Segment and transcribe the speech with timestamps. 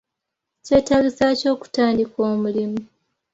[0.65, 2.81] Kyetaagisa ki okutandika omulimu?